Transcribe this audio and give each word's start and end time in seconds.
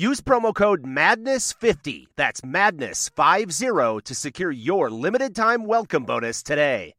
Use 0.00 0.22
promo 0.22 0.54
code 0.54 0.82
MADNESS50, 0.82 2.06
that's 2.16 2.40
MADNESS50, 2.40 4.02
to 4.04 4.14
secure 4.14 4.50
your 4.50 4.88
limited 4.88 5.34
time 5.36 5.66
welcome 5.66 6.06
bonus 6.06 6.42
today. 6.42 6.94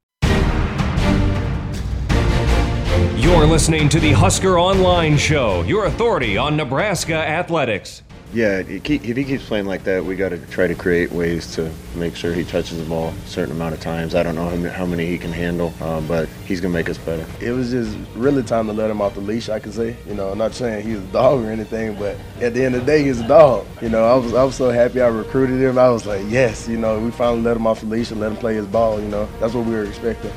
You're 3.15 3.47
listening 3.47 3.89
to 3.89 3.99
the 3.99 4.11
Husker 4.11 4.59
Online 4.59 5.17
Show, 5.17 5.63
your 5.63 5.85
authority 5.85 6.37
on 6.37 6.55
Nebraska 6.55 7.15
athletics. 7.15 8.03
Yeah, 8.33 8.59
if 8.59 8.85
he 8.85 9.23
keeps 9.25 9.45
playing 9.45 9.65
like 9.65 9.83
that, 9.83 10.05
we 10.05 10.15
got 10.15 10.29
to 10.29 10.37
try 10.37 10.65
to 10.65 10.73
create 10.73 11.11
ways 11.11 11.53
to 11.55 11.69
make 11.95 12.15
sure 12.15 12.33
he 12.33 12.45
touches 12.45 12.77
the 12.77 12.85
ball 12.85 13.09
a 13.09 13.27
certain 13.27 13.53
amount 13.53 13.73
of 13.73 13.81
times. 13.81 14.15
I 14.15 14.23
don't 14.23 14.35
know 14.35 14.69
how 14.69 14.85
many 14.85 15.05
he 15.05 15.17
can 15.17 15.33
handle, 15.33 15.73
um, 15.81 16.07
but 16.07 16.29
he's 16.45 16.61
going 16.61 16.71
to 16.71 16.79
make 16.79 16.89
us 16.89 16.97
better. 16.97 17.25
It 17.41 17.51
was 17.51 17.71
just 17.71 17.97
really 18.15 18.41
time 18.41 18.67
to 18.67 18.73
let 18.73 18.89
him 18.89 19.01
off 19.01 19.15
the 19.15 19.21
leash, 19.21 19.49
I 19.49 19.59
could 19.59 19.73
say. 19.73 19.97
You 20.07 20.13
know, 20.13 20.29
I'm 20.29 20.37
not 20.37 20.53
saying 20.53 20.87
he's 20.87 20.99
a 20.99 21.11
dog 21.11 21.43
or 21.43 21.51
anything, 21.51 21.99
but 21.99 22.15
at 22.39 22.53
the 22.53 22.63
end 22.63 22.75
of 22.75 22.85
the 22.85 22.87
day, 22.87 23.03
he's 23.03 23.19
a 23.19 23.27
dog. 23.27 23.67
You 23.81 23.89
know, 23.89 24.05
I 24.05 24.15
was, 24.15 24.33
I 24.33 24.45
was 24.45 24.55
so 24.55 24.69
happy 24.69 25.01
I 25.01 25.07
recruited 25.07 25.59
him. 25.59 25.77
I 25.77 25.89
was 25.89 26.05
like, 26.05 26.23
yes, 26.29 26.69
you 26.69 26.77
know, 26.77 26.99
we 26.99 27.11
finally 27.11 27.41
let 27.41 27.57
him 27.57 27.67
off 27.67 27.81
the 27.81 27.87
leash 27.87 28.11
and 28.11 28.21
let 28.21 28.31
him 28.31 28.37
play 28.37 28.55
his 28.55 28.65
ball. 28.65 29.01
You 29.01 29.09
know, 29.09 29.27
that's 29.41 29.53
what 29.53 29.65
we 29.65 29.73
were 29.73 29.83
expecting. 29.83 30.31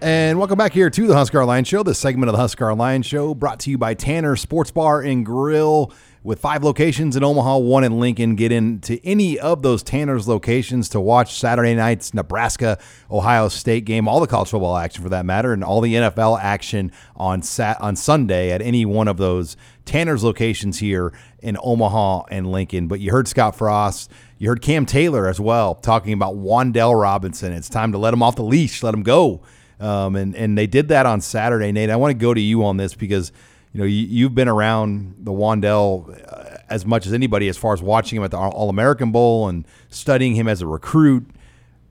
And 0.00 0.38
welcome 0.38 0.58
back 0.58 0.72
here 0.72 0.90
to 0.90 1.06
the 1.06 1.14
Husker 1.14 1.40
Online 1.40 1.64
Show. 1.64 1.82
This 1.84 1.98
segment 1.98 2.28
of 2.28 2.32
the 2.32 2.38
Husker 2.38 2.70
Online 2.70 3.02
Show 3.02 3.34
brought 3.34 3.60
to 3.60 3.70
you 3.70 3.78
by 3.78 3.94
Tanner 3.94 4.36
Sports 4.36 4.70
Bar 4.70 5.02
and 5.02 5.24
Grill 5.24 5.92
with 6.28 6.38
five 6.38 6.62
locations 6.62 7.16
in 7.16 7.24
Omaha, 7.24 7.56
one 7.56 7.84
in 7.84 7.98
Lincoln. 7.98 8.36
Get 8.36 8.52
into 8.52 9.00
any 9.02 9.38
of 9.38 9.62
those 9.62 9.82
Tanner's 9.82 10.28
locations 10.28 10.90
to 10.90 11.00
watch 11.00 11.32
Saturday 11.32 11.74
night's 11.74 12.12
Nebraska 12.12 12.78
Ohio 13.10 13.48
State 13.48 13.86
game, 13.86 14.06
all 14.06 14.20
the 14.20 14.26
college 14.26 14.50
football 14.50 14.76
action 14.76 15.02
for 15.02 15.08
that 15.08 15.24
matter, 15.24 15.54
and 15.54 15.64
all 15.64 15.80
the 15.80 15.94
NFL 15.94 16.38
action 16.38 16.92
on 17.16 17.40
sat 17.40 17.80
on 17.80 17.96
Sunday 17.96 18.50
at 18.50 18.60
any 18.60 18.84
one 18.84 19.08
of 19.08 19.16
those 19.16 19.56
Tanner's 19.86 20.22
locations 20.22 20.80
here 20.80 21.14
in 21.38 21.56
Omaha 21.62 22.24
and 22.30 22.52
Lincoln. 22.52 22.88
But 22.88 23.00
you 23.00 23.10
heard 23.10 23.26
Scott 23.26 23.56
Frost. 23.56 24.10
You 24.36 24.50
heard 24.50 24.60
Cam 24.60 24.84
Taylor 24.84 25.28
as 25.28 25.40
well 25.40 25.76
talking 25.76 26.12
about 26.12 26.34
Wan'Dale 26.36 27.00
Robinson. 27.00 27.52
It's 27.52 27.70
time 27.70 27.90
to 27.92 27.98
let 27.98 28.12
him 28.12 28.22
off 28.22 28.36
the 28.36 28.42
leash, 28.42 28.82
let 28.82 28.92
him 28.92 29.02
go. 29.02 29.40
Um, 29.80 30.14
and 30.14 30.36
and 30.36 30.58
they 30.58 30.66
did 30.66 30.88
that 30.88 31.06
on 31.06 31.22
Saturday, 31.22 31.72
Nate. 31.72 31.88
I 31.88 31.96
want 31.96 32.10
to 32.10 32.18
go 32.18 32.34
to 32.34 32.40
you 32.40 32.66
on 32.66 32.76
this 32.76 32.94
because 32.94 33.32
you 33.72 33.80
know 33.80 33.86
you, 33.86 34.24
have 34.24 34.34
been 34.34 34.48
around 34.48 35.14
the 35.18 35.32
Wan'Dale 35.32 36.24
uh, 36.32 36.56
as 36.68 36.86
much 36.86 37.06
as 37.06 37.12
anybody 37.12 37.48
as 37.48 37.56
far 37.56 37.72
as 37.72 37.82
watching 37.82 38.18
him 38.18 38.24
at 38.24 38.30
the 38.30 38.38
All 38.38 38.70
American 38.70 39.12
Bowl 39.12 39.48
and 39.48 39.66
studying 39.90 40.34
him 40.34 40.48
as 40.48 40.62
a 40.62 40.66
recruit 40.66 41.28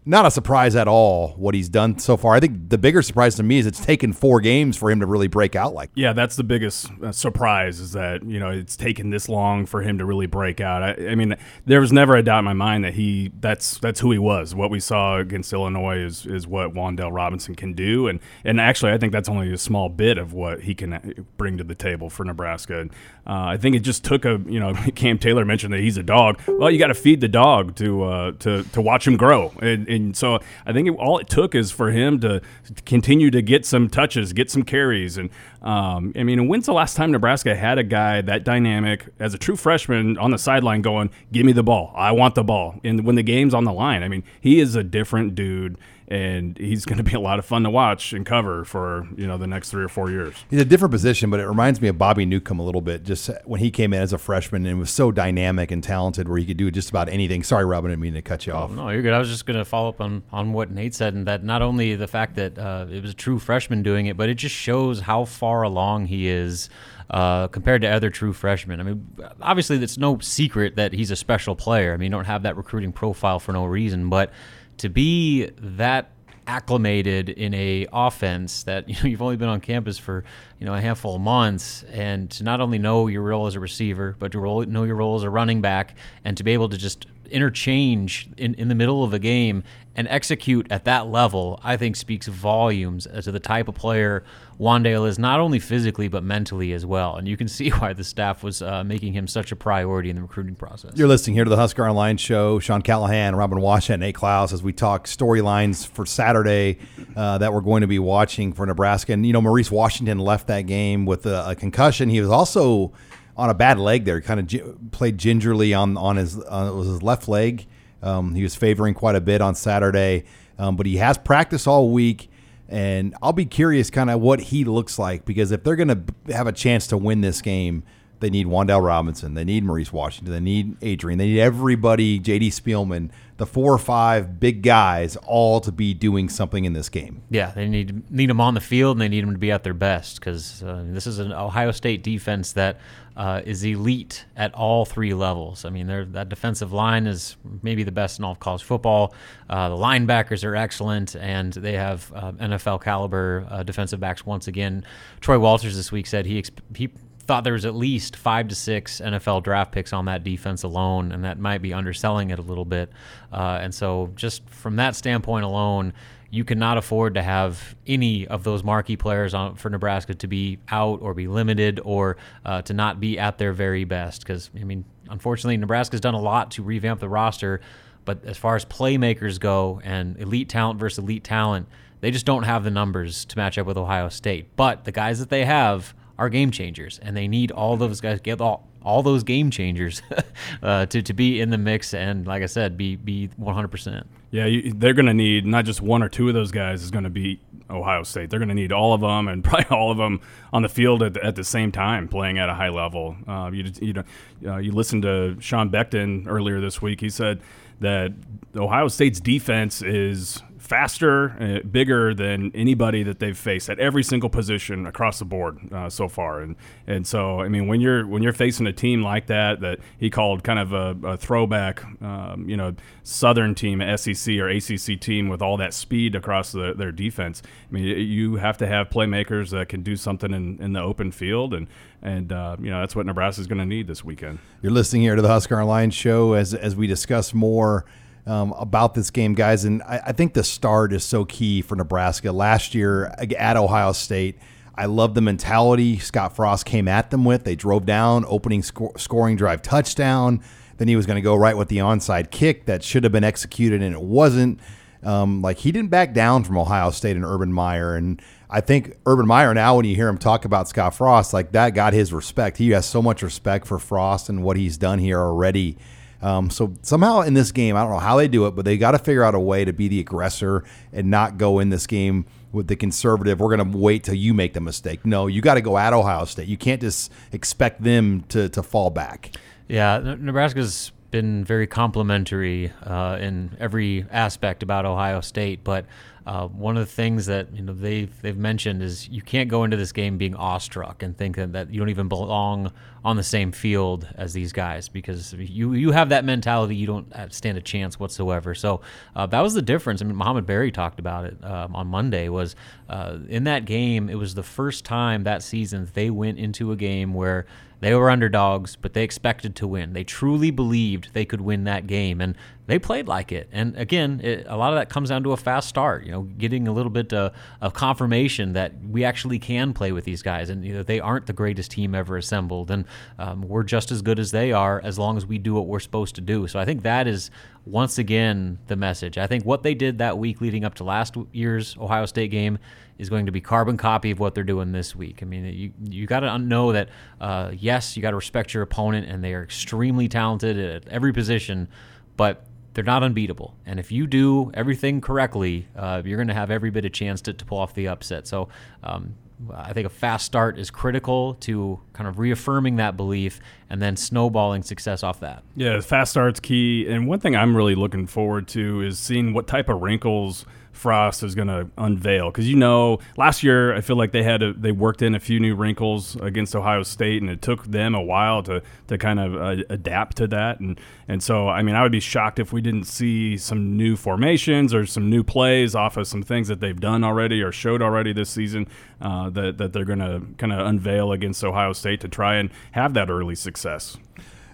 not 0.07 0.25
a 0.25 0.31
surprise 0.31 0.75
at 0.75 0.87
all 0.87 1.33
what 1.37 1.53
he's 1.53 1.67
done 1.67 1.99
so 1.99 2.15
far. 2.15 2.33
I 2.33 2.39
think 2.39 2.69
the 2.69 2.77
bigger 2.77 3.01
surprise 3.01 3.35
to 3.35 3.43
me 3.43 3.59
is 3.59 3.65
it's 3.65 3.83
taken 3.83 4.13
four 4.13 4.39
games 4.39 4.77
for 4.77 4.89
him 4.89 5.01
to 5.01 5.05
really 5.05 5.27
break 5.27 5.55
out 5.55 5.73
like. 5.73 5.91
Yeah, 5.95 6.13
that's 6.13 6.37
the 6.37 6.43
biggest 6.43 6.89
uh, 7.03 7.11
surprise 7.11 7.81
is 7.81 7.91
that 7.91 8.23
you 8.23 8.39
know 8.39 8.49
it's 8.49 8.77
taken 8.77 9.09
this 9.09 9.27
long 9.27 9.65
for 9.65 9.81
him 9.81 9.97
to 9.97 10.05
really 10.05 10.25
break 10.25 10.61
out. 10.61 10.81
I, 10.81 11.09
I, 11.09 11.15
mean, 11.15 11.35
there 11.65 11.81
was 11.81 11.91
never 11.91 12.15
a 12.15 12.23
doubt 12.23 12.39
in 12.39 12.45
my 12.45 12.53
mind 12.53 12.85
that 12.85 12.93
he 12.93 13.31
that's 13.39 13.79
that's 13.79 13.99
who 13.99 14.11
he 14.11 14.17
was. 14.17 14.55
What 14.55 14.71
we 14.71 14.79
saw 14.79 15.17
against 15.17 15.51
Illinois 15.51 15.97
is 15.97 16.25
is 16.25 16.47
what 16.47 16.73
Wan'Dale 16.73 17.13
Robinson 17.13 17.53
can 17.53 17.73
do, 17.73 18.07
and 18.07 18.19
and 18.45 18.61
actually 18.61 18.93
I 18.93 18.97
think 18.97 19.11
that's 19.11 19.29
only 19.29 19.51
a 19.51 19.57
small 19.57 19.89
bit 19.89 20.17
of 20.17 20.31
what 20.31 20.61
he 20.61 20.73
can 20.73 20.93
uh, 20.93 21.01
bring 21.35 21.57
to 21.57 21.65
the 21.65 21.75
table 21.75 22.09
for 22.09 22.23
Nebraska. 22.23 22.79
And, 22.79 22.91
uh, 23.25 23.43
I 23.47 23.57
think 23.57 23.75
it 23.75 23.79
just 23.79 24.05
took 24.05 24.23
a 24.23 24.41
you 24.47 24.59
know 24.59 24.73
Cam 24.95 25.19
Taylor 25.19 25.43
mentioned 25.43 25.73
that 25.73 25.81
he's 25.81 25.97
a 25.97 26.03
dog. 26.03 26.39
Well, 26.47 26.71
you 26.71 26.79
got 26.79 26.87
to 26.87 26.93
feed 26.93 27.19
the 27.19 27.27
dog 27.27 27.75
to 27.75 28.03
uh, 28.03 28.31
to 28.39 28.63
to 28.63 28.81
watch 28.81 29.05
him 29.05 29.17
grow, 29.17 29.51
and, 29.61 29.87
and 30.01 30.15
so 30.15 30.39
I 30.65 30.73
think 30.73 30.87
it, 30.87 30.91
all 30.91 31.17
it 31.17 31.27
took 31.29 31.55
is 31.55 31.71
for 31.71 31.91
him 31.91 32.19
to, 32.21 32.41
continue 32.85 33.29
to 33.31 33.41
get 33.41 33.65
some 33.65 33.89
touches, 33.89 34.33
get 34.33 34.49
some 34.49 34.63
carries, 34.63 35.17
and 35.17 35.29
um, 35.67 36.13
I 36.15 36.23
mean, 36.23 36.47
when's 36.47 36.65
the 36.65 36.73
last 36.73 36.95
time 36.95 37.11
Nebraska 37.11 37.53
had 37.53 37.77
a 37.77 37.83
guy 37.83 38.21
that 38.21 38.45
dynamic 38.45 39.09
as 39.19 39.33
a 39.33 39.37
true 39.37 39.57
freshman 39.57 40.17
on 40.17 40.31
the 40.31 40.37
sideline 40.37 40.81
going, 40.81 41.09
"Give 41.33 41.45
me 41.45 41.51
the 41.51 41.61
ball, 41.61 41.91
I 41.93 42.13
want 42.13 42.35
the 42.35 42.43
ball," 42.43 42.79
and 42.85 43.05
when 43.05 43.15
the 43.15 43.23
game's 43.23 43.53
on 43.53 43.65
the 43.65 43.73
line, 43.73 44.01
I 44.01 44.07
mean, 44.07 44.23
he 44.39 44.61
is 44.61 44.75
a 44.75 44.83
different 44.83 45.35
dude 45.35 45.77
and 46.09 46.57
he's 46.57 46.85
going 46.85 46.97
to 46.97 47.03
be 47.03 47.13
a 47.13 47.19
lot 47.19 47.37
of 47.37 47.45
fun 47.45 47.63
to 47.63 47.69
watch 47.69 48.13
and 48.13 48.25
cover 48.25 48.63
for 48.63 49.07
you 49.17 49.27
know 49.27 49.37
the 49.37 49.47
next 49.47 49.69
three 49.69 49.83
or 49.83 49.89
four 49.89 50.09
years. 50.09 50.35
He's 50.49 50.61
a 50.61 50.65
different 50.65 50.91
position, 50.91 51.29
but 51.29 51.39
it 51.39 51.47
reminds 51.47 51.81
me 51.81 51.89
of 51.89 51.97
Bobby 51.97 52.25
Newcombe 52.25 52.59
a 52.59 52.63
little 52.63 52.81
bit. 52.81 53.03
Just 53.03 53.29
when 53.43 53.59
he 53.59 53.71
came 53.71 53.93
in 53.93 54.01
as 54.01 54.13
a 54.13 54.17
freshman 54.17 54.65
and 54.65 54.79
was 54.79 54.89
so 54.89 55.11
dynamic 55.11 55.69
and 55.69 55.83
talented, 55.83 56.29
where 56.29 56.37
he 56.37 56.45
could 56.45 56.57
do 56.57 56.71
just 56.71 56.89
about 56.89 57.09
anything. 57.09 57.43
Sorry, 57.43 57.65
Robin, 57.65 57.91
I 57.91 57.93
didn't 57.93 58.03
mean 58.03 58.13
to 58.13 58.21
cut 58.21 58.47
you 58.47 58.53
oh, 58.53 58.57
off. 58.57 58.71
No, 58.71 58.89
you're 58.89 59.01
good. 59.01 59.13
I 59.13 59.19
was 59.19 59.27
just 59.27 59.45
going 59.45 59.57
to 59.57 59.65
follow 59.65 59.89
up 59.89 59.99
on 59.99 60.23
on 60.31 60.53
what 60.53 60.71
Nate 60.71 60.95
said, 60.95 61.13
and 61.13 61.27
that 61.27 61.43
not 61.43 61.61
only 61.61 61.95
the 61.95 62.07
fact 62.07 62.35
that 62.35 62.57
uh, 62.57 62.85
it 62.89 63.01
was 63.01 63.11
a 63.11 63.15
true 63.15 63.39
freshman 63.39 63.83
doing 63.83 64.05
it, 64.05 64.15
but 64.15 64.29
it 64.29 64.35
just 64.35 64.55
shows 64.55 65.01
how 65.01 65.25
far 65.25 65.56
along 65.63 66.07
he 66.07 66.27
is. 66.27 66.69
Uh, 67.09 67.47
compared 67.47 67.81
to 67.81 67.87
other 67.87 68.09
true 68.09 68.33
freshmen. 68.33 68.81
I 68.81 68.83
mean, 68.83 69.07
obviously, 69.41 69.81
it's 69.81 69.97
no 69.97 70.19
secret 70.19 70.75
that 70.75 70.91
he's 70.91 71.09
a 71.09 71.15
special 71.15 71.55
player. 71.55 71.93
I 71.93 71.95
mean, 71.95 72.07
you 72.07 72.17
don't 72.17 72.25
have 72.25 72.43
that 72.43 72.57
recruiting 72.57 72.91
profile 72.91 73.39
for 73.39 73.53
no 73.53 73.63
reason, 73.63 74.09
but 74.09 74.33
to 74.79 74.89
be 74.89 75.49
that 75.57 76.11
acclimated 76.47 77.27
in 77.29 77.53
a 77.53 77.85
offense 77.91 78.63
that 78.63 78.87
you 78.89 78.95
know 78.95 79.01
you've 79.03 79.21
only 79.21 79.35
been 79.35 79.49
on 79.49 79.59
campus 79.59 79.97
for 79.97 80.23
you 80.59 80.65
know 80.65 80.73
a 80.73 80.81
handful 80.81 81.15
of 81.15 81.21
months 81.21 81.83
and 81.91 82.31
to 82.31 82.43
not 82.43 82.61
only 82.61 82.79
know 82.79 83.07
your 83.07 83.21
role 83.21 83.47
as 83.47 83.55
a 83.55 83.59
receiver 83.59 84.15
but 84.17 84.31
to 84.31 84.65
know 84.65 84.83
your 84.83 84.95
role 84.95 85.15
as 85.15 85.23
a 85.23 85.29
running 85.29 85.61
back 85.61 85.95
and 86.23 86.37
to 86.37 86.43
be 86.43 86.51
able 86.51 86.69
to 86.69 86.77
just 86.77 87.05
interchange 87.27 88.29
in, 88.37 88.53
in 88.55 88.67
the 88.67 88.75
middle 88.75 89.03
of 89.03 89.13
a 89.13 89.19
game 89.19 89.63
and 89.97 90.07
execute 90.09 90.67
at 90.71 90.85
that 90.85 91.07
level, 91.07 91.59
I 91.63 91.75
think 91.75 91.95
speaks 91.95 92.27
volumes 92.27 93.07
as 93.07 93.25
to 93.25 93.31
the 93.31 93.39
type 93.39 93.67
of 93.67 93.73
player 93.73 94.23
Wan'Dale 94.59 95.07
is, 95.07 95.17
not 95.17 95.39
only 95.39 95.59
physically 95.59 96.07
but 96.07 96.23
mentally 96.23 96.71
as 96.73 96.85
well. 96.85 97.15
And 97.15 97.27
you 97.27 97.35
can 97.35 97.47
see 97.47 97.69
why 97.71 97.93
the 97.93 98.03
staff 98.03 98.43
was 98.43 98.61
uh, 98.61 98.83
making 98.83 99.13
him 99.13 99.27
such 99.27 99.51
a 99.51 99.55
priority 99.55 100.11
in 100.11 100.15
the 100.15 100.21
recruiting 100.21 100.55
process. 100.55 100.91
You're 100.95 101.07
listening 101.07 101.35
here 101.35 101.43
to 101.43 101.49
the 101.49 101.55
Husker 101.55 101.87
Online 101.87 102.17
Show. 102.17 102.59
Sean 102.59 102.83
Callahan, 102.83 103.35
Robin 103.35 103.57
Washut, 103.57 103.95
and 103.95 104.01
Nate 104.01 104.15
Clouse 104.15 104.53
as 104.53 104.61
we 104.61 104.71
talk 104.71 105.05
storylines 105.05 105.87
for 105.87 106.05
Saturday 106.05 106.77
uh, 107.15 107.39
that 107.39 107.51
we're 107.51 107.61
going 107.61 107.81
to 107.81 107.87
be 107.87 107.99
watching 107.99 108.53
for 108.53 108.67
Nebraska. 108.67 109.13
And, 109.13 109.25
you 109.25 109.33
know, 109.33 109.41
Maurice 109.41 109.71
Washington 109.71 110.19
left 110.19 110.47
that 110.47 110.67
game 110.67 111.07
with 111.07 111.25
a, 111.25 111.49
a 111.49 111.55
concussion. 111.55 112.09
He 112.09 112.21
was 112.21 112.29
also 112.29 112.93
on 113.37 113.49
a 113.49 113.53
bad 113.53 113.79
leg 113.79 114.03
there. 114.05 114.19
Kind 114.19 114.53
of 114.53 114.91
played 114.91 115.17
gingerly 115.17 115.73
on 115.73 115.95
on 115.97 116.17
his 116.17 116.37
uh, 116.37 116.71
was 116.75 116.87
his 116.87 117.03
left 117.03 117.27
leg. 117.27 117.65
Um, 118.01 118.35
he 118.35 118.43
was 118.43 118.55
favoring 118.55 118.93
quite 118.93 119.15
a 119.15 119.21
bit 119.21 119.41
on 119.41 119.55
Saturday, 119.55 120.25
um, 120.59 120.75
but 120.75 120.85
he 120.85 120.97
has 120.97 121.17
practiced 121.17 121.67
all 121.67 121.89
week, 121.89 122.29
and 122.69 123.15
I'll 123.21 123.33
be 123.33 123.45
curious 123.45 123.89
kind 123.89 124.09
of 124.09 124.21
what 124.21 124.39
he 124.39 124.63
looks 124.65 124.99
like 124.99 125.25
because 125.25 125.51
if 125.51 125.63
they're 125.63 125.75
going 125.75 125.87
to 125.87 126.33
have 126.33 126.47
a 126.47 126.51
chance 126.51 126.85
to 126.87 126.97
win 126.97 127.21
this 127.21 127.41
game, 127.41 127.83
they 128.19 128.29
need 128.29 128.45
Wan'Dale 128.45 128.85
Robinson, 128.85 129.33
they 129.33 129.43
need 129.43 129.63
Maurice 129.63 129.91
Washington, 129.91 130.33
they 130.33 130.39
need 130.39 130.77
Adrian, 130.83 131.17
they 131.17 131.27
need 131.27 131.39
everybody, 131.39 132.19
JD 132.19 132.47
Spielman, 132.49 133.09
the 133.37 133.45
four 133.45 133.71
or 133.71 133.77
five 133.77 134.39
big 134.39 134.63
guys, 134.63 135.15
all 135.17 135.61
to 135.61 135.71
be 135.71 135.93
doing 135.93 136.27
something 136.27 136.65
in 136.65 136.73
this 136.73 136.89
game. 136.89 137.21
Yeah, 137.29 137.51
they 137.51 137.67
need 137.67 138.09
need 138.11 138.29
them 138.29 138.41
on 138.41 138.55
the 138.55 138.61
field 138.61 138.95
and 138.95 139.01
they 139.01 139.09
need 139.09 139.23
them 139.23 139.33
to 139.33 139.39
be 139.39 139.51
at 139.51 139.63
their 139.63 139.75
best 139.75 140.19
because 140.19 140.63
uh, 140.63 140.83
this 140.87 141.05
is 141.05 141.19
an 141.19 141.31
Ohio 141.31 141.71
State 141.71 142.03
defense 142.03 142.53
that 142.53 142.79
uh, 143.15 143.41
is 143.45 143.63
elite 143.63 144.25
at 144.35 144.53
all 144.53 144.85
three 144.85 145.13
levels. 145.13 145.65
I 145.65 145.69
mean, 145.69 145.87
that 145.87 146.29
defensive 146.29 146.71
line 146.71 147.07
is 147.07 147.35
maybe 147.63 147.83
the 147.83 147.91
best 147.91 148.19
in 148.19 148.25
all 148.25 148.33
of 148.33 148.39
college 148.39 148.63
football. 148.63 149.13
Uh, 149.49 149.69
the 149.69 149.75
linebackers 149.75 150.43
are 150.43 150.55
excellent, 150.55 151.15
and 151.15 151.51
they 151.53 151.73
have 151.73 152.11
uh, 152.15 152.31
NFL 152.33 152.83
caliber 152.83 153.47
uh, 153.49 153.63
defensive 153.63 153.99
backs 153.99 154.25
once 154.25 154.47
again. 154.47 154.83
Troy 155.19 155.39
Walters 155.39 155.75
this 155.75 155.91
week 155.91 156.05
said 156.05 156.27
he 156.27 156.39
exp- 156.41 156.59
he 156.75 156.89
thought 157.27 157.43
there 157.43 157.53
was 157.53 157.65
at 157.65 157.75
least 157.75 158.15
five 158.15 158.47
to 158.47 158.55
six 158.55 159.01
NFL 159.01 159.43
draft 159.43 159.71
picks 159.73 159.91
on 159.93 160.05
that 160.05 160.23
defense 160.23 160.63
alone, 160.63 161.11
and 161.11 161.25
that 161.25 161.37
might 161.37 161.61
be 161.61 161.73
underselling 161.73 162.31
it 162.31 162.39
a 162.39 162.41
little 162.41 162.65
bit. 162.65 162.89
Uh, 163.31 163.59
and 163.61 163.75
so, 163.75 164.11
just 164.15 164.49
from 164.49 164.77
that 164.77 164.95
standpoint 164.95 165.43
alone, 165.43 165.93
you 166.29 166.43
cannot 166.43 166.77
afford 166.77 167.13
to 167.15 167.21
have 167.21 167.75
any 167.85 168.27
of 168.27 168.43
those 168.43 168.63
marquee 168.63 168.97
players 168.97 169.33
on, 169.33 169.55
for 169.55 169.69
Nebraska 169.69 170.13
to 170.15 170.27
be 170.27 170.57
out 170.69 171.01
or 171.01 171.13
be 171.13 171.27
limited 171.27 171.79
or 171.83 172.17
uh, 172.45 172.61
to 172.63 172.73
not 172.73 172.99
be 172.99 173.19
at 173.19 173.37
their 173.37 173.53
very 173.53 173.83
best. 173.83 174.21
Because, 174.21 174.49
I 174.59 174.63
mean, 174.63 174.85
unfortunately, 175.09 175.57
Nebraska's 175.57 176.01
done 176.01 176.15
a 176.15 176.21
lot 176.21 176.51
to 176.51 176.63
revamp 176.63 176.99
the 176.99 177.09
roster. 177.09 177.61
But 178.05 178.23
as 178.23 178.37
far 178.37 178.55
as 178.55 178.63
playmakers 178.63 179.37
go 179.37 179.81
and 179.83 180.17
elite 180.17 180.47
talent 180.47 180.79
versus 180.79 180.99
elite 180.99 181.25
talent, 181.25 181.67
they 181.99 182.11
just 182.11 182.25
don't 182.25 182.43
have 182.43 182.63
the 182.63 182.71
numbers 182.71 183.25
to 183.25 183.37
match 183.37 183.57
up 183.57 183.67
with 183.67 183.77
Ohio 183.77 184.07
State. 184.07 184.55
But 184.55 184.85
the 184.85 184.93
guys 184.93 185.19
that 185.19 185.29
they 185.29 185.43
have 185.43 185.93
are 186.17 186.29
game 186.29 186.51
changers, 186.51 186.99
and 187.01 187.15
they 187.15 187.27
need 187.27 187.51
all 187.51 187.77
those 187.77 188.01
guys 188.01 188.19
get 188.19 188.41
all, 188.41 188.67
all 188.81 189.03
those 189.03 189.23
game 189.23 189.51
changers 189.51 190.01
uh, 190.63 190.85
to, 190.87 191.01
to 191.01 191.13
be 191.13 191.39
in 191.39 191.49
the 191.49 191.57
mix 191.57 191.93
and, 191.93 192.25
like 192.25 192.43
I 192.43 192.47
said, 192.47 192.77
be 192.77 192.95
be 192.95 193.29
100%. 193.39 194.03
Yeah, 194.31 194.45
you, 194.45 194.73
they're 194.73 194.93
going 194.93 195.05
to 195.05 195.13
need 195.13 195.45
not 195.45 195.65
just 195.65 195.81
one 195.81 196.03
or 196.03 196.09
two 196.09 196.27
of 196.27 196.33
those 196.33 196.51
guys 196.51 196.83
is 196.83 196.91
going 196.91 197.03
to 197.03 197.09
be 197.09 197.39
Ohio 197.69 198.03
State. 198.03 198.29
They're 198.29 198.39
going 198.39 198.49
to 198.49 198.55
need 198.55 198.71
all 198.71 198.93
of 198.93 199.01
them 199.01 199.27
and 199.27 199.43
probably 199.43 199.65
all 199.75 199.91
of 199.91 199.97
them 199.97 200.21
on 200.51 200.61
the 200.61 200.69
field 200.69 201.03
at 201.03 201.13
the, 201.13 201.23
at 201.23 201.35
the 201.35 201.43
same 201.43 201.71
time, 201.71 202.07
playing 202.07 202.39
at 202.39 202.49
a 202.49 202.53
high 202.53 202.69
level. 202.69 203.15
Uh, 203.27 203.51
you 203.53 203.71
you 203.81 203.93
know, 203.93 204.03
uh, 204.45 204.57
you 204.57 204.71
listened 204.71 205.03
to 205.03 205.37
Sean 205.39 205.69
Beckton 205.69 206.25
earlier 206.27 206.59
this 206.59 206.81
week. 206.81 206.99
He 207.01 207.09
said 207.09 207.41
that 207.79 208.13
Ohio 208.55 208.87
State's 208.87 209.19
defense 209.19 209.81
is 209.81 210.41
faster, 210.67 211.35
uh, 211.39 211.67
bigger 211.67 212.13
than 212.13 212.51
anybody 212.53 213.01
that 213.01 213.19
they've 213.19 213.37
faced 213.37 213.69
at 213.69 213.79
every 213.79 214.03
single 214.03 214.29
position 214.29 214.85
across 214.85 215.19
the 215.19 215.25
board 215.25 215.59
uh, 215.71 215.89
so 215.89 216.09
far. 216.09 216.41
And 216.41 216.55
and 216.85 217.07
so 217.07 217.39
I 217.39 217.47
mean 217.47 217.67
when 217.67 217.79
you're 217.79 218.05
when 218.05 218.21
you're 218.21 218.33
facing 218.33 218.67
a 218.67 218.73
team 218.73 219.01
like 219.01 219.27
that 219.27 219.61
that 219.61 219.79
he 219.97 220.09
called 220.09 220.43
kind 220.43 220.59
of 220.59 220.73
a, 220.73 220.97
a 221.07 221.17
throwback, 221.17 221.83
um, 222.01 222.45
you 222.47 222.57
know, 222.57 222.75
Southern 223.03 223.55
team, 223.55 223.81
SEC 223.97 224.35
or 224.35 224.49
ACC 224.49 224.99
team 224.99 225.29
with 225.29 225.41
all 225.41 225.55
that 225.57 225.73
speed 225.73 226.15
across 226.15 226.51
the, 226.51 226.73
their 226.73 226.91
defense. 226.91 227.41
I 227.45 227.73
mean 227.73 227.85
you 227.85 228.35
have 228.35 228.57
to 228.57 228.67
have 228.67 228.89
playmakers 228.89 229.51
that 229.51 229.69
can 229.69 229.83
do 229.83 229.95
something 229.95 230.33
in, 230.33 230.61
in 230.61 230.73
the 230.73 230.81
open 230.81 231.11
field 231.11 231.53
and 231.53 231.67
and 232.01 232.31
uh, 232.31 232.57
you 232.59 232.69
know 232.69 232.81
that's 232.81 232.95
what 232.95 233.05
Nebraska 233.05 233.41
is 233.41 233.47
going 233.47 233.59
to 233.59 233.65
need 233.65 233.87
this 233.87 234.03
weekend. 234.03 234.39
You're 234.61 234.73
listening 234.73 235.01
here 235.01 235.15
to 235.15 235.21
the 235.21 235.29
Husker 235.29 235.59
Online 235.59 235.91
show 235.91 236.33
as 236.33 236.53
as 236.53 236.75
we 236.75 236.87
discuss 236.87 237.33
more 237.33 237.85
um, 238.27 238.53
about 238.57 238.93
this 238.93 239.09
game, 239.09 239.33
guys. 239.33 239.63
And 239.65 239.81
I, 239.83 240.01
I, 240.07 240.11
think 240.11 240.33
the 240.33 240.43
start 240.43 240.91
is 240.91 241.03
so 241.03 241.23
key 241.25 241.61
for 241.61 241.75
Nebraska. 241.75 242.31
Last 242.31 242.75
year 242.75 243.05
at 243.05 243.57
Ohio 243.57 243.93
State, 243.93 244.37
I 244.75 244.85
love 244.85 245.15
the 245.15 245.21
mentality 245.21 245.97
Scott 245.97 246.35
Frost 246.35 246.65
came 246.65 246.87
at 246.87 247.09
them 247.09 247.23
with. 247.23 247.45
They 247.45 247.55
drove 247.55 247.85
down, 247.85 248.25
opening 248.27 248.61
sco- 248.63 248.93
scoring 248.97 249.37
drive 249.37 249.61
touchdown. 249.61 250.43
Then 250.77 250.87
he 250.87 250.95
was 250.95 251.05
going 251.05 251.15
to 251.15 251.21
go 251.21 251.35
right 251.35 251.57
with 251.57 251.69
the 251.69 251.77
onside 251.77 252.29
kick 252.29 252.65
that 252.65 252.83
should 252.83 253.03
have 253.03 253.11
been 253.11 253.23
executed, 253.23 253.81
and 253.81 253.95
it 253.95 254.01
wasn't. 254.01 254.59
Um, 255.03 255.41
like 255.43 255.59
he 255.59 255.71
didn't 255.71 255.91
back 255.91 256.13
down 256.13 256.43
from 256.43 256.57
Ohio 256.57 256.89
State 256.89 257.15
and 257.15 257.23
Urban 257.23 257.53
Meyer. 257.53 257.95
And 257.95 258.21
I 258.49 258.61
think 258.61 258.97
Urban 259.05 259.27
Meyer 259.27 259.53
now, 259.53 259.75
when 259.75 259.85
you 259.85 259.95
hear 259.95 260.09
him 260.09 260.17
talk 260.17 260.43
about 260.43 260.67
Scott 260.67 260.95
Frost, 260.95 261.33
like 261.33 261.51
that 261.51 261.75
got 261.75 261.93
his 261.93 262.11
respect. 262.11 262.57
He 262.57 262.71
has 262.71 262.85
so 262.85 263.01
much 263.01 263.21
respect 263.21 263.67
for 263.67 263.77
Frost 263.77 264.27
and 264.27 264.43
what 264.43 264.57
he's 264.57 264.75
done 264.75 264.97
here 264.97 265.19
already 265.19 265.77
um, 266.21 266.49
so 266.49 266.73
somehow 266.81 267.21
in 267.21 267.33
this 267.33 267.51
game, 267.51 267.75
I 267.75 267.81
don't 267.81 267.91
know 267.91 267.99
how 267.99 268.17
they 268.17 268.27
do 268.27 268.47
it, 268.47 268.55
but 268.55 268.65
they 268.65 268.77
got 268.77 268.91
to 268.91 268.99
figure 268.99 269.23
out 269.23 269.35
a 269.35 269.39
way 269.39 269.65
to 269.65 269.73
be 269.73 269.87
the 269.87 269.99
aggressor 269.99 270.63
and 270.91 271.09
not 271.09 271.37
go 271.37 271.59
in 271.59 271.69
this 271.69 271.85
game 271.87 272.25
with 272.51 272.67
the 272.67 272.75
conservative. 272.75 273.39
We're 273.39 273.55
going 273.55 273.71
to 273.71 273.77
wait 273.77 274.03
till 274.03 274.15
you 274.15 274.33
make 274.33 274.53
the 274.53 274.61
mistake. 274.61 275.05
No, 275.05 275.27
you 275.27 275.41
got 275.41 275.55
to 275.55 275.61
go 275.61 275.77
at 275.77 275.93
Ohio 275.93 276.25
State. 276.25 276.47
You 276.47 276.57
can't 276.57 276.81
just 276.81 277.11
expect 277.31 277.83
them 277.83 278.23
to 278.29 278.49
to 278.49 278.63
fall 278.63 278.89
back. 278.89 279.35
Yeah, 279.67 279.99
Nebraska's 279.99 280.91
been 281.11 281.43
very 281.43 281.67
complimentary 281.67 282.71
uh, 282.83 283.17
in 283.19 283.55
every 283.59 284.05
aspect 284.11 284.63
about 284.63 284.85
Ohio 284.85 285.21
State, 285.21 285.63
but 285.63 285.85
uh, 286.27 286.45
one 286.49 286.75
of 286.75 286.85
the 286.85 286.91
things 286.91 287.25
that 287.27 287.55
you 287.55 287.61
know 287.61 287.71
they've 287.71 288.21
they've 288.21 288.37
mentioned 288.37 288.83
is 288.83 289.07
you 289.07 289.21
can't 289.21 289.49
go 289.49 289.63
into 289.63 289.77
this 289.77 289.93
game 289.93 290.17
being 290.17 290.35
awestruck 290.35 291.01
and 291.01 291.17
think 291.17 291.37
that, 291.37 291.53
that 291.53 291.73
you 291.73 291.79
don't 291.79 291.87
even 291.87 292.09
belong 292.09 292.69
on 293.05 293.15
the 293.15 293.23
same 293.23 293.49
field 293.53 294.05
as 294.15 294.33
these 294.33 294.51
guys 294.51 294.89
because 294.89 295.31
you 295.31 295.71
you 295.71 295.91
have 295.91 296.09
that 296.09 296.25
mentality 296.25 296.75
you 296.75 296.85
don't 296.85 297.13
stand 297.29 297.57
a 297.57 297.61
chance 297.61 297.97
whatsoever. 297.97 298.53
So 298.53 298.81
uh, 299.15 299.25
that 299.27 299.39
was 299.39 299.53
the 299.53 299.61
difference. 299.61 300.01
I 300.01 300.05
mean, 300.05 300.17
Mohamed 300.17 300.45
Barry 300.45 300.69
talked 300.69 300.99
about 300.99 301.23
it 301.23 301.41
um, 301.45 301.73
on 301.73 301.87
Monday. 301.87 302.27
Was 302.27 302.57
uh, 302.89 303.19
in 303.29 303.45
that 303.45 303.63
game 303.63 304.09
it 304.09 304.15
was 304.15 304.35
the 304.35 304.43
first 304.43 304.83
time 304.83 305.23
that 305.23 305.41
season 305.41 305.87
they 305.93 306.09
went 306.09 306.39
into 306.39 306.73
a 306.73 306.75
game 306.75 307.13
where 307.13 307.45
they 307.79 307.93
were 307.93 308.09
underdogs, 308.09 308.75
but 308.75 308.93
they 308.93 309.03
expected 309.03 309.55
to 309.57 309.67
win. 309.67 309.93
They 309.93 310.03
truly 310.03 310.51
believed 310.51 311.13
they 311.13 311.25
could 311.25 311.41
win 311.41 311.63
that 311.65 311.87
game, 311.87 312.19
and 312.19 312.35
they 312.67 312.77
played 312.77 313.07
like 313.07 313.31
it. 313.31 313.49
And 313.51 313.75
again, 313.77 314.21
it, 314.23 314.45
a 314.47 314.57
lot 314.57 314.73
of 314.73 314.79
that 314.79 314.89
comes 314.89 315.09
down 315.09 315.23
to 315.23 315.31
a 315.31 315.37
fast 315.37 315.69
start. 315.69 316.05
You 316.05 316.11
know, 316.11 316.21
getting 316.23 316.67
a 316.67 316.71
little 316.71 316.89
bit 316.89 317.11
uh, 317.11 317.31
of 317.61 317.73
confirmation 317.73 318.53
that 318.53 318.73
we 318.87 319.03
actually 319.03 319.39
can 319.39 319.73
play 319.73 319.91
with 319.91 320.03
these 320.03 320.21
guys, 320.21 320.49
and 320.49 320.63
you 320.63 320.73
know, 320.73 320.83
they 320.83 320.99
aren't 320.99 321.25
the 321.25 321.33
greatest 321.33 321.71
team 321.71 321.95
ever 321.95 322.17
assembled, 322.17 322.69
and 322.69 322.85
um, 323.17 323.41
we're 323.41 323.63
just 323.63 323.91
as 323.91 324.01
good 324.01 324.19
as 324.19 324.31
they 324.31 324.51
are 324.51 324.81
as 324.83 324.99
long 324.99 325.17
as 325.17 325.25
we 325.25 325.37
do 325.37 325.53
what 325.53 325.65
we're 325.65 325.79
supposed 325.79 326.15
to 326.15 326.21
do. 326.21 326.47
So 326.47 326.59
I 326.59 326.65
think 326.65 326.83
that 326.83 327.07
is 327.07 327.31
once 327.65 327.97
again 327.97 328.59
the 328.67 328.75
message. 328.75 329.17
I 329.17 329.27
think 329.27 329.45
what 329.45 329.63
they 329.63 329.73
did 329.73 329.97
that 329.99 330.17
week 330.17 330.41
leading 330.41 330.65
up 330.65 330.75
to 330.75 330.83
last 330.83 331.15
year's 331.31 331.77
Ohio 331.77 332.05
State 332.05 332.31
game 332.31 332.59
is 332.97 333.09
going 333.09 333.27
to 333.27 333.31
be 333.31 333.39
carbon 333.39 333.77
copy 333.77 334.11
of 334.11 334.19
what 334.19 334.35
they're 334.35 334.43
doing 334.43 334.71
this 334.71 334.95
week. 334.95 335.19
I 335.21 335.25
mean, 335.25 335.45
you 335.45 335.71
you 335.83 336.05
got 336.05 336.21
to 336.21 336.37
know 336.37 336.73
that 336.73 336.89
uh, 337.21 337.51
yes, 337.57 337.95
you 337.95 338.01
got 338.01 338.11
to 338.11 338.17
respect 338.17 338.53
your 338.53 338.63
opponent, 338.63 339.07
and 339.09 339.23
they 339.23 339.33
are 339.33 339.43
extremely 339.43 340.09
talented 340.09 340.57
at 340.59 340.87
every 340.89 341.13
position, 341.13 341.69
but 342.17 342.45
they're 342.77 342.83
not 342.83 343.01
unbeatable. 343.01 343.55
And 343.65 343.79
if 343.79 343.91
you 343.91 344.05
do 344.05 344.51
everything 344.53 345.01
correctly, 345.01 345.67
uh, 345.75 346.03
you're 346.05 346.19
going 346.19 346.27
to 346.27 346.35
have 346.35 346.51
every 346.51 346.69
bit 346.69 346.85
of 346.85 346.91
chance 346.91 347.21
to, 347.21 347.33
to 347.33 347.43
pull 347.43 347.57
off 347.57 347.73
the 347.73 347.87
upset. 347.87 348.27
So. 348.27 348.49
Um, 348.83 349.15
I 349.53 349.71
think 349.71 349.85
a 349.85 349.89
fast 349.89 350.25
start 350.25 350.57
is 350.57 350.71
critical 350.71 351.35
to 351.41 351.79
kind 351.93 352.07
of 352.07 352.17
reaffirming 352.17 352.77
that 352.77 352.97
belief 352.97 353.39
and 353.69 353.79
then 353.79 353.95
snowballing 353.95 354.63
success 354.63 355.03
off 355.03 355.19
that. 355.19 355.43
Yeah, 355.55 355.79
fast 355.81 356.09
start's 356.09 356.39
key. 356.39 356.87
And 356.89 357.07
one 357.07 357.19
thing 357.19 357.35
I'm 357.35 357.55
really 357.55 357.75
looking 357.75 358.07
forward 358.07 358.47
to 358.47 358.81
is 358.81 358.97
seeing 358.97 359.35
what 359.35 359.45
type 359.45 359.69
of 359.69 359.79
wrinkles 359.79 360.43
Frost 360.77 361.23
is 361.23 361.35
going 361.35 361.47
to 361.47 361.67
unveil. 361.77 362.31
Because 362.31 362.49
you 362.49 362.55
know 362.55 362.99
last 363.17 363.43
year 363.43 363.75
I 363.75 363.81
feel 363.81 363.95
like 363.95 364.11
they 364.11 364.23
had 364.23 364.41
a, 364.43 364.53
they 364.53 364.71
worked 364.71 365.01
in 365.01 365.15
a 365.15 365.19
few 365.19 365.39
new 365.39 365.55
wrinkles 365.55 366.15
against 366.17 366.55
Ohio 366.55 366.83
State 366.83 367.21
and 367.21 367.29
it 367.29 367.41
took 367.41 367.65
them 367.65 367.95
a 367.95 368.01
while 368.01 368.43
to 368.43 368.61
to 368.87 368.97
kind 368.97 369.19
of 369.19 369.35
uh, 369.35 369.63
adapt 369.69 370.17
to 370.17 370.27
that. 370.27 370.59
And 370.59 370.79
and 371.07 371.21
so 371.21 371.49
I 371.49 371.61
mean 371.63 371.75
I 371.75 371.83
would 371.83 371.91
be 371.91 371.99
shocked 371.99 372.39
if 372.39 372.53
we 372.53 372.61
didn't 372.61 372.85
see 372.85 373.37
some 373.37 373.75
new 373.75 373.95
formations 373.95 374.73
or 374.73 374.85
some 374.85 375.09
new 375.09 375.23
plays 375.23 375.75
off 375.75 375.97
of 375.97 376.07
some 376.07 376.23
things 376.23 376.47
that 376.47 376.59
they've 376.59 376.79
done 376.79 377.03
already 377.03 377.41
or 377.41 377.51
showed 377.51 377.81
already 377.81 378.13
this 378.13 378.29
season 378.29 378.67
uh, 379.01 379.29
that 379.31 379.57
that 379.57 379.73
they're 379.73 379.85
going 379.85 379.99
to 379.99 380.21
kind 380.37 380.53
of 380.53 380.65
unveil 380.65 381.11
against 381.11 381.43
Ohio 381.43 381.73
State 381.73 382.01
to 382.01 382.07
try 382.07 382.35
and 382.35 382.49
have 382.71 382.93
that 382.93 383.09
early 383.09 383.35
success 383.35 383.97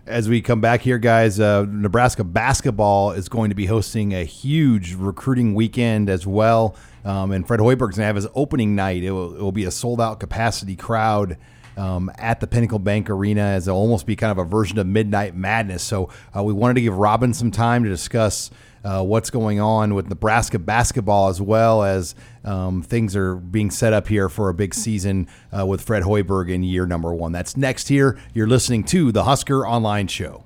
as 0.06 0.28
we 0.28 0.42
come 0.42 0.60
back 0.60 0.82
here, 0.82 0.98
guys, 0.98 1.40
uh, 1.40 1.66
Nebraska 1.70 2.24
basketball 2.24 3.12
is 3.12 3.30
going 3.30 3.50
to 3.50 3.56
be 3.56 3.66
hosting 3.66 4.14
a 4.14 4.24
huge 4.24 4.96
recruiting 4.96 5.56
weekend 5.56 6.10
as 6.10 6.28
well. 6.28 6.76
Um, 7.06 7.32
and 7.32 7.48
Fred 7.48 7.60
Hoiberg's 7.60 7.98
going 7.98 8.04
to 8.04 8.06
have 8.06 8.16
his 8.16 8.28
opening 8.36 8.76
night. 8.76 9.04
It 9.04 9.12
will, 9.12 9.36
it 9.36 9.42
will 9.42 9.52
be 9.52 9.66
a 9.66 9.72
sold 9.72 10.02
out 10.02 10.20
capacity 10.20 10.76
crowd. 10.76 11.38
Um, 11.76 12.12
at 12.18 12.40
the 12.40 12.48
Pinnacle 12.48 12.80
Bank 12.80 13.10
Arena 13.10 13.42
as 13.42 13.68
it'll 13.68 13.80
almost 13.80 14.06
be 14.06 14.16
kind 14.16 14.32
of 14.32 14.38
a 14.38 14.44
version 14.44 14.78
of 14.78 14.86
Midnight 14.86 15.36
Madness. 15.36 15.82
So 15.82 16.10
uh, 16.36 16.44
we 16.44 16.54
wanted 16.54 16.76
to 16.76 16.82
give 16.82 16.96
Robin 16.96 17.34
some 17.34 17.50
time 17.50 17.84
to 17.84 17.90
discuss 17.90 18.52
uh, 18.84 19.02
what's 19.04 19.30
going 19.30 19.60
on 19.60 19.94
with 19.94 20.10
Nebraska 20.10 20.60
basketball 20.60 21.30
as 21.30 21.42
well 21.42 21.84
as 21.84 22.16
um, 22.44 22.82
things 22.82 23.16
are 23.16 23.36
being 23.36 23.72
set 23.72 23.94
up 23.94 24.08
here 24.08 24.30
for 24.30 24.50
a 24.50 24.54
big 24.54 24.74
season 24.74 25.28
uh, 25.58 25.66
with 25.66 25.82
Fred 25.82 26.04
Hoiberg 26.04 26.52
in 26.52 26.64
year 26.64 26.86
number 26.86 27.14
one. 27.14 27.32
That's 27.32 27.56
next 27.56 27.88
here. 27.88 28.20
You're 28.34 28.48
listening 28.48 28.84
to 28.86 29.12
the 29.12 29.24
Husker 29.24 29.66
Online 29.66 30.08
Show. 30.08 30.44